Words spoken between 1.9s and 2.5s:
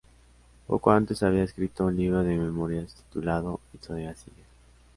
libro de